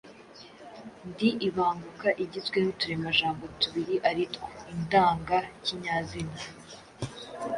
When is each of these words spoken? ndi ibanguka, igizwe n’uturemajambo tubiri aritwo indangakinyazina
ndi 1.09 1.29
ibanguka, 1.47 2.09
igizwe 2.23 2.57
n’uturemajambo 2.61 3.43
tubiri 3.59 3.95
aritwo 4.09 4.45
indangakinyazina 4.73 6.39